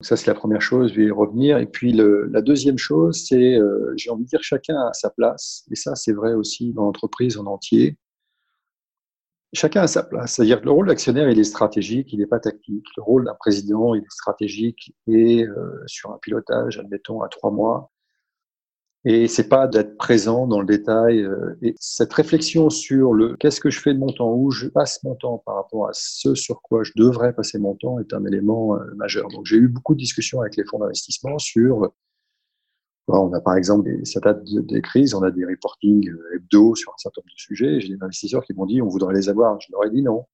[0.00, 1.58] ça, c'est la première chose, je vais y revenir.
[1.58, 5.10] Et puis, le, la deuxième chose, c'est, euh, j'ai envie de dire, chacun à sa
[5.10, 5.64] place.
[5.70, 7.96] Et ça, c'est vrai aussi dans l'entreprise en entier.
[9.52, 10.34] Chacun a sa place.
[10.34, 12.86] C'est-à-dire que le rôle d'actionnaire, il est stratégique, il n'est pas tactique.
[12.96, 17.52] Le rôle d'un président, il est stratégique et euh, sur un pilotage, admettons, à trois
[17.52, 17.92] mois,
[19.06, 21.22] et c'est pas d'être présent dans le détail.
[21.22, 24.66] Euh, et cette réflexion sur le qu'est-ce que je fais de mon temps, où je
[24.68, 28.14] passe mon temps par rapport à ce sur quoi je devrais passer mon temps est
[28.14, 29.28] un élément euh, majeur.
[29.28, 31.92] Donc j'ai eu beaucoup de discussions avec les fonds d'investissement sur
[33.08, 36.74] on a par exemple des, ça date des crises, on a des reportings euh, hebdo
[36.74, 37.80] sur un certain nombre de sujets.
[37.80, 39.60] J'ai des investisseurs qui m'ont dit on voudrait les avoir.
[39.60, 40.24] Je leur ai dit non.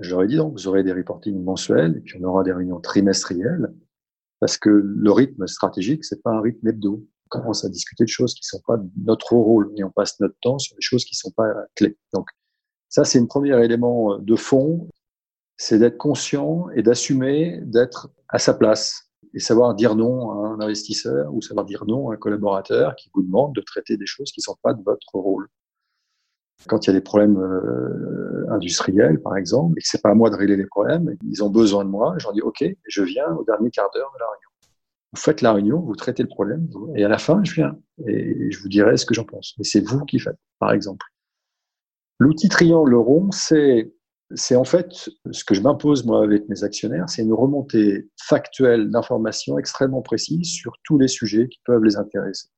[0.00, 2.52] Je leur ai dit non, vous aurez des reportings mensuels et puis on aura des
[2.52, 3.72] réunions trimestrielles
[4.40, 7.06] parce que le rythme stratégique c'est pas un rythme hebdo
[7.40, 10.36] commence à discuter de choses qui ne sont pas notre rôle et on passe notre
[10.40, 11.96] temps sur des choses qui ne sont pas clés.
[12.12, 12.28] Donc,
[12.88, 14.88] ça, c'est un premier élément de fond,
[15.56, 20.60] c'est d'être conscient et d'assumer d'être à sa place et savoir dire non à un
[20.60, 24.30] investisseur ou savoir dire non à un collaborateur qui vous demande de traiter des choses
[24.30, 25.48] qui ne sont pas de votre rôle.
[26.68, 30.14] Quand il y a des problèmes euh, industriels, par exemple, et que c'est pas à
[30.14, 33.02] moi de régler les problèmes, ils ont besoin de moi, je leur dis OK, je
[33.02, 34.48] viens au dernier quart d'heure de la réunion
[35.14, 38.50] vous faites la réunion, vous traitez le problème, et à la fin, je viens et
[38.50, 39.54] je vous dirai ce que j'en pense.
[39.58, 41.06] Mais c'est vous qui faites, par exemple.
[42.18, 43.92] L'outil triangle rond, c'est
[44.56, 49.58] en fait ce que je m'impose moi avec mes actionnaires, c'est une remontée factuelle d'informations
[49.58, 52.48] extrêmement précises sur tous les sujets qui peuvent les intéresser.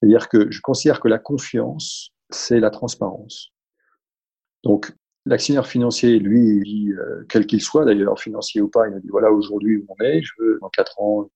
[0.00, 3.52] C'est-à-dire que je considère que la confiance, c'est la transparence.
[4.64, 4.92] Donc,
[5.24, 9.30] l'actionnaire financier, lui, euh, quel qu'il soit d'ailleurs, financier ou pas, il me dit voilà
[9.30, 11.30] aujourd'hui où on est, je veux dans quatre ans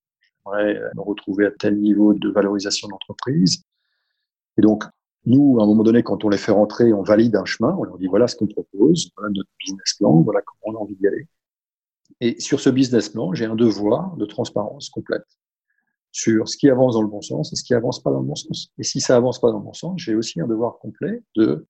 [0.54, 3.62] me retrouver à tel niveau de valorisation d'entreprise.
[4.58, 4.84] Et donc,
[5.24, 7.82] nous, à un moment donné, quand on les fait rentrer, on valide un chemin, on
[7.82, 10.94] leur dit voilà ce qu'on propose, voilà notre business plan, voilà comment on a envie
[10.96, 11.26] d'y aller.
[12.20, 15.26] Et sur ce business plan, j'ai un devoir de transparence complète
[16.12, 18.26] sur ce qui avance dans le bon sens et ce qui avance pas dans le
[18.26, 18.72] bon sens.
[18.78, 21.66] Et si ça avance pas dans le bon sens, j'ai aussi un devoir complet de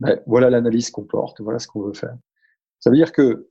[0.00, 2.16] ben, voilà l'analyse qu'on porte, voilà ce qu'on veut faire.
[2.80, 3.48] Ça veut dire que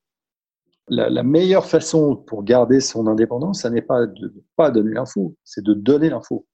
[0.89, 5.35] la, meilleure façon pour garder son indépendance, ça n'est pas de ne pas donner l'info,
[5.43, 6.47] c'est de donner l'info.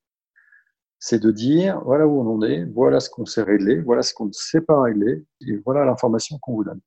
[0.99, 4.13] C'est de dire, voilà où on en est, voilà ce qu'on sait régler, voilà ce
[4.13, 6.81] qu'on ne sait pas régler, et voilà l'information qu'on vous donne.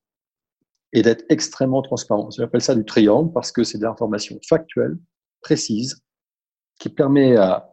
[0.91, 2.29] Et d'être extrêmement transparent.
[2.31, 4.97] J'appelle ça du triangle parce que c'est de l'information factuelle,
[5.41, 6.01] précise,
[6.79, 7.69] qui permet à,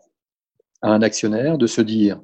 [0.83, 2.21] un actionnaire de se dire,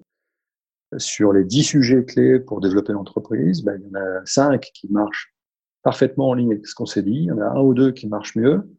[0.98, 4.92] sur les 10 sujets clés pour développer l'entreprise, ben, il y en a 5 qui
[4.92, 5.34] marchent
[5.82, 7.92] parfaitement en ligne avec ce qu'on s'est dit, il y en a un ou deux
[7.92, 8.70] qui marchent mieux,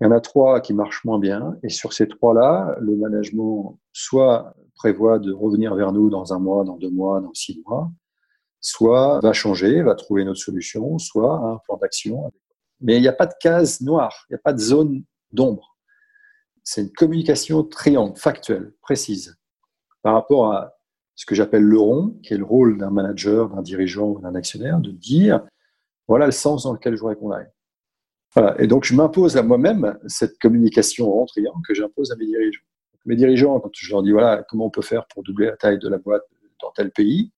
[0.00, 3.78] il y en a trois qui marchent moins bien, et sur ces trois-là, le management
[3.92, 7.90] soit prévoit de revenir vers nous dans un mois, dans deux mois, dans six mois,
[8.60, 12.32] soit va changer, va trouver une autre solution, soit un plan d'action.
[12.80, 15.76] Mais il n'y a pas de case noire, il n'y a pas de zone d'ombre.
[16.64, 19.36] C'est une communication triangle, factuelle, précise,
[20.02, 20.74] par rapport à
[21.14, 24.34] ce que j'appelle le rond, qui est le rôle d'un manager, d'un dirigeant ou d'un
[24.34, 25.44] actionnaire, de dire
[26.08, 27.48] voilà le sens dans lequel je voudrais qu'on aille.
[28.34, 28.60] Voilà.
[28.60, 32.62] Et donc, je m'impose à moi-même cette communication triangle que j'impose à mes dirigeants.
[33.04, 35.78] Mes dirigeants, quand je leur dis voilà comment on peut faire pour doubler la taille
[35.78, 36.22] de la boîte
[36.60, 37.32] dans tel pays,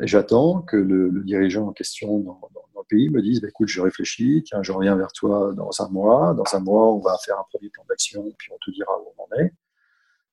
[0.00, 4.42] j'attends que le, dirigeant en question dans, le pays me dise bah, écoute, je réfléchis,
[4.44, 6.34] tiens, je reviens vers toi dans un mois.
[6.34, 9.12] Dans un mois, on va faire un premier plan d'action, puis on te dira où
[9.18, 9.52] on en est.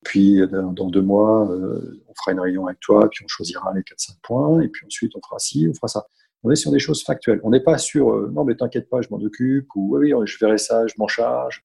[0.04, 3.82] Puis dans deux mois, euh, on fera une réunion avec toi, puis on choisira les
[3.82, 6.08] 4-5 points, et puis ensuite on fera ci, on fera ça.
[6.44, 7.40] On est sur des choses factuelles.
[7.44, 10.38] On n'est pas sur euh, non mais t'inquiète pas, je m'en occupe, ou oui, je
[10.38, 11.64] ferai ça, je m'en charge.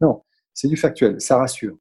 [0.00, 0.22] Non,
[0.54, 1.76] c'est du factuel, ça rassure.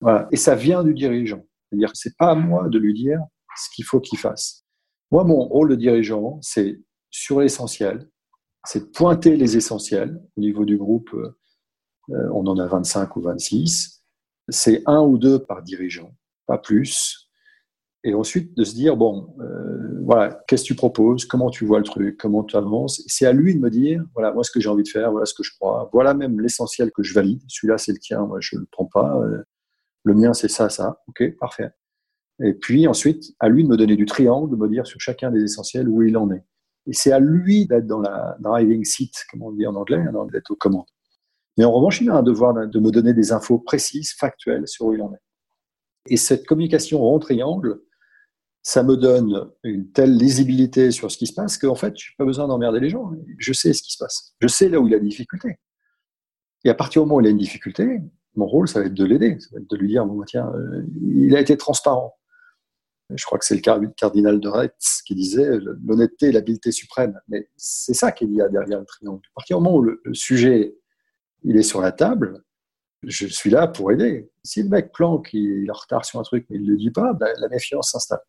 [0.00, 0.28] Voilà.
[0.32, 1.44] Et ça vient du dirigeant.
[1.68, 3.20] C'est-à-dire que c'est pas à moi de lui dire
[3.56, 4.64] ce qu'il faut qu'il fasse.
[5.10, 8.08] Moi, mon rôle de dirigeant, c'est sur l'essentiel,
[8.64, 10.20] c'est de pointer les essentiels.
[10.36, 13.94] Au niveau du groupe, euh, on en a 25 ou 26
[14.48, 16.14] c'est un ou deux par dirigeant,
[16.46, 17.23] pas plus.
[18.06, 21.78] Et ensuite de se dire, bon, euh, voilà, qu'est-ce que tu proposes, comment tu vois
[21.78, 23.02] le truc, comment tu avances?
[23.06, 25.24] C'est à lui de me dire, voilà, moi ce que j'ai envie de faire, voilà
[25.24, 27.40] ce que je crois, voilà même l'essentiel que je valide.
[27.48, 29.18] Celui-là, c'est le tien, moi je ne le prends pas.
[29.20, 29.42] Euh,
[30.04, 31.02] le mien, c'est ça, ça.
[31.08, 31.70] Ok, parfait.
[32.42, 35.30] Et puis ensuite, à lui de me donner du triangle, de me dire sur chacun
[35.30, 36.44] des essentiels où il en est.
[36.86, 40.26] Et c'est à lui d'être dans la driving seat, comme on dit en anglais, hein,
[40.30, 40.84] d'être aux commandes.
[41.56, 44.86] Mais en revanche, il a un devoir de me donner des infos précises, factuelles sur
[44.86, 45.22] où il en est.
[46.10, 47.80] Et cette communication rond triangle,
[48.66, 52.14] ça me donne une telle lisibilité sur ce qui se passe qu'en fait, je n'ai
[52.16, 53.12] pas besoin d'emmerder les gens.
[53.38, 54.34] Je sais ce qui se passe.
[54.40, 55.58] Je sais là où il a des difficultés.
[56.64, 58.00] Et à partir du moment où il a une difficulté,
[58.34, 59.36] mon rôle, ça va être de l'aider.
[59.38, 62.16] Ça va être de lui dire, bon, tiens, euh, il a été transparent.
[63.14, 67.20] Je crois que c'est le cardinal de Retz qui disait l'honnêteté et l'habileté suprême.
[67.28, 69.20] Mais c'est ça qu'il y a derrière le triangle.
[69.32, 70.74] À partir du moment où le sujet
[71.42, 72.42] il est sur la table,
[73.02, 74.30] je suis là pour aider.
[74.42, 76.76] Si le mec planque, il est en retard sur un truc, mais il ne le
[76.78, 78.22] dit pas, ben, la méfiance s'installe.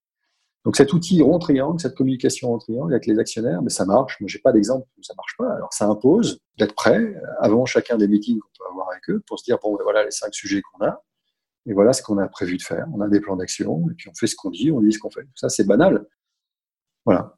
[0.66, 4.20] Donc cet outil rond triangle, cette communication rond triangle avec les actionnaires, mais ça marche.
[4.20, 5.54] Moi, j'ai pas d'exemple où ça marche pas.
[5.54, 9.40] Alors ça impose d'être prêt avant chacun des meetings qu'on peut avoir avec eux pour
[9.40, 11.04] se dire bon, ben, voilà les cinq sujets qu'on a,
[11.68, 12.88] et voilà ce qu'on a prévu de faire.
[12.94, 15.00] On a des plans d'action, et puis on fait ce qu'on dit, on dit ce
[15.00, 15.28] qu'on fait.
[15.36, 16.06] Ça, c'est banal.
[17.06, 17.36] Voilà.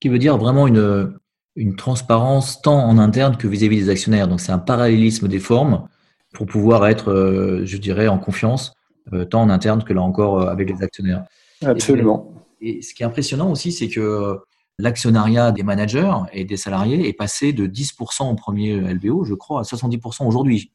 [0.00, 1.14] Qui veut dire vraiment une,
[1.56, 4.28] une transparence tant en interne que vis-à-vis des actionnaires.
[4.28, 5.88] Donc c'est un parallélisme des formes
[6.32, 8.72] pour pouvoir être, euh, je dirais, en confiance,
[9.12, 11.24] euh, tant en interne que là encore euh, avec les actionnaires.
[11.62, 12.34] Absolument.
[12.60, 14.38] Et, ce qui est impressionnant aussi, c'est que
[14.78, 19.60] l'actionnariat des managers et des salariés est passé de 10% au premier LBO, je crois,
[19.60, 20.72] à 70% aujourd'hui.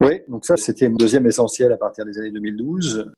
[0.00, 3.12] Oui, donc ça, c'était un deuxième essentiel à partir des années 2012.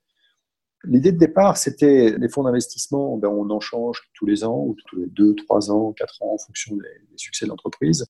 [0.84, 4.74] L'idée de départ, c'était les fonds d'investissement, ben, on en change tous les ans, ou
[4.86, 8.04] tous les deux, trois ans, quatre ans, en fonction des, succès de l'entreprise.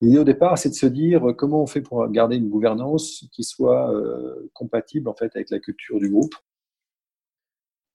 [0.00, 3.42] L'idée au départ, c'est de se dire comment on fait pour garder une gouvernance qui
[3.42, 6.36] soit euh, compatible en fait avec la culture du groupe.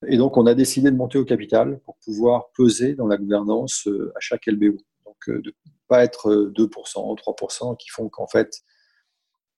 [0.07, 3.87] Et donc, on a décidé de monter au capital pour pouvoir peser dans la gouvernance
[3.87, 4.77] euh, à chaque LBO.
[5.05, 8.63] Donc, euh, de ne pas être 2%, 3% qui font qu'en fait,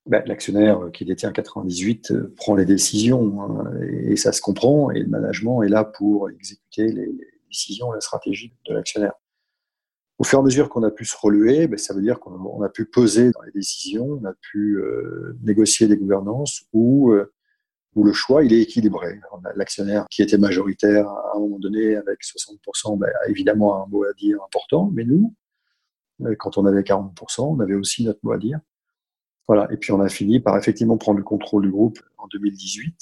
[0.06, 5.00] ben, l'actionnaire qui détient 98 euh, prend les décisions hein, et, ça se comprend et
[5.00, 7.12] le management est là pour exécuter les,
[7.48, 9.14] décisions et la stratégie de l'actionnaire.
[10.18, 12.62] Au fur et à mesure qu'on a pu se relever, ben, ça veut dire qu'on
[12.62, 17.32] a pu peser dans les décisions, on a pu euh, négocier des gouvernances où, euh,
[17.96, 19.18] où le choix il est équilibré.
[19.56, 24.04] L'actionnaire qui était majoritaire à un moment donné avec 60% ben, a évidemment un mot
[24.04, 25.34] à dire important, mais nous,
[26.38, 28.60] quand on avait 40%, on avait aussi notre mot à dire.
[29.48, 29.66] Voilà.
[29.72, 32.94] Et puis on a fini par effectivement prendre le contrôle du groupe en 2018.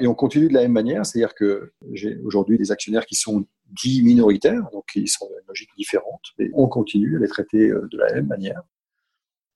[0.00, 3.46] Et on continue de la même manière, c'est-à-dire que j'ai aujourd'hui des actionnaires qui sont
[3.64, 7.70] dits minoritaires, donc ils sont dans une logique différente, mais on continue à les traiter
[7.70, 8.62] euh, de la même manière,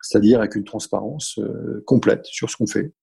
[0.00, 2.94] c'est-à-dire avec une transparence euh, complète sur ce qu'on fait.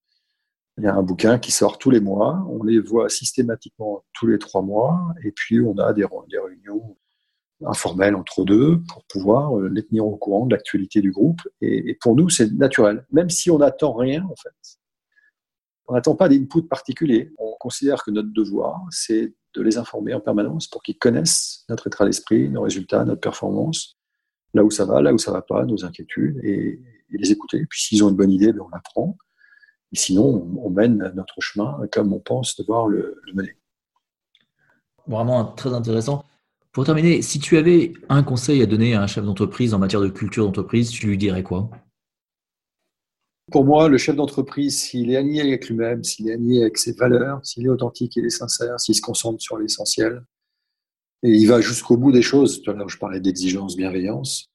[0.78, 4.28] Il y a un bouquin qui sort tous les mois, on les voit systématiquement tous
[4.28, 6.96] les trois mois, et puis on a des, réunions
[7.66, 11.42] informel entre deux pour pouvoir euh, les tenir au courant de l'actualité du groupe.
[11.62, 14.80] Et, pour nous, c'est naturel, même si on n'attend rien en fait.
[15.88, 17.32] On n'attend pas d'input particulier.
[17.40, 21.88] On considère que notre devoir, c'est de les informer en permanence pour qu'ils connaissent notre
[21.88, 23.98] état d'esprit, nos résultats, notre performance,
[24.54, 27.66] là où ça va, là où ça va pas, nos inquiétudes, et, les écouter.
[27.70, 29.18] puis s'ils ont une bonne idée, ben, on la prend.
[29.94, 33.56] Sinon, on, mène notre chemin comme on pense devoir le, le mener.
[35.08, 36.26] Vraiment très intéressant.
[36.72, 40.02] Pour terminer, si tu avais un conseil à donner à un chef d'entreprise en matière
[40.02, 41.70] de culture d'entreprise, tu lui dirais quoi?
[43.52, 46.92] Pour moi, le chef d'entreprise, s'il est aligné avec lui-même, s'il est aligné avec ses
[46.92, 50.22] valeurs, s'il est authentique, il est sincère, s'il se concentre sur l'essentiel,
[51.24, 54.52] et il va jusqu'au bout des choses, tout à l'heure je parlais d'exigence, bienveillance,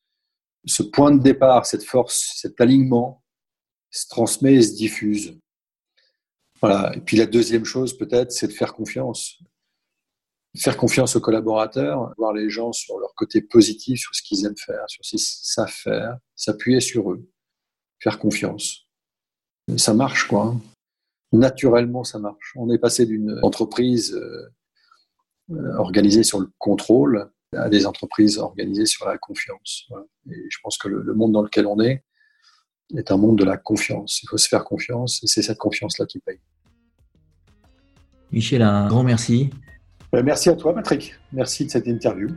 [0.67, 3.22] ce point de départ, cette force, cet alignement
[3.93, 5.39] se transmet et se diffuse.
[6.61, 6.93] Voilà.
[6.97, 9.39] Et puis la deuxième chose, peut-être, c'est de faire confiance.
[10.57, 14.57] Faire confiance aux collaborateurs, voir les gens sur leur côté positif, sur ce qu'ils aiment
[14.57, 17.29] faire, sur ce qu'ils savent faire, s'appuyer sur eux,
[18.01, 18.87] faire confiance.
[19.77, 20.55] Ça marche, quoi.
[21.33, 22.53] Naturellement, ça marche.
[22.57, 29.07] On est passé d'une entreprise euh, organisée sur le contrôle à des entreprises organisées sur
[29.07, 29.89] la confiance.
[30.31, 32.05] Et je pense que le, monde dans lequel on est
[32.99, 34.21] est un monde de la confiance.
[34.23, 36.41] Il faut se faire confiance et c'est cette confiance-là qui paye.
[38.31, 39.51] Michel, un grand merci.
[40.15, 41.15] Euh, merci à toi, Patrick.
[41.33, 42.29] Merci de cette interview.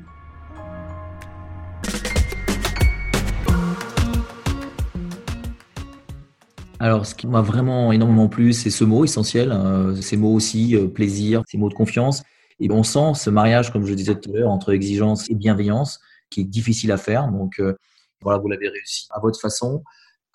[6.80, 10.76] Alors, ce qui m'a vraiment énormément plu, c'est ce mot essentiel, hein, ces mots aussi,
[10.76, 12.24] euh, plaisir, ces mots de confiance.
[12.60, 16.00] Et on sent ce mariage, comme je disais tout à l'heure, entre exigence et bienveillance,
[16.30, 17.30] qui est difficile à faire.
[17.30, 17.76] Donc, euh,
[18.22, 19.84] voilà, vous l'avez réussi à votre façon.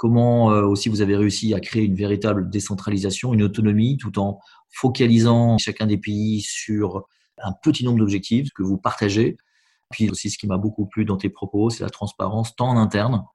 [0.00, 4.38] Comment euh, aussi vous avez réussi à créer une véritable décentralisation, une autonomie, tout en
[4.70, 7.04] focalisant chacun des pays sur
[7.36, 9.36] un petit nombre d'objectifs que vous partagez.
[9.90, 12.78] Puis aussi, ce qui m'a beaucoup plu dans tes propos, c'est la transparence tant en
[12.78, 13.26] interne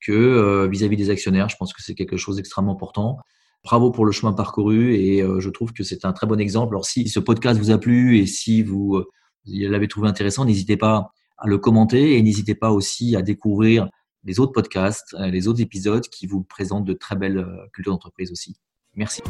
[0.00, 1.48] que euh, vis-à-vis -vis des actionnaires.
[1.48, 3.18] Je pense que c'est quelque chose d'extrêmement important.
[3.62, 6.74] Bravo pour le chemin parcouru et euh, je trouve que c'est un très bon exemple.
[6.74, 9.00] Alors si ce podcast vous a plu et si vous,
[9.46, 13.88] l'avez trouvé intéressant, n'hésitez pas à le commenter et n'hésitez pas aussi à découvrir
[14.24, 18.32] les autres podcasts, euh, les autres épisodes qui vous présentent de très belles cultures d'entreprise
[18.32, 18.56] aussi.
[18.94, 19.22] Merci.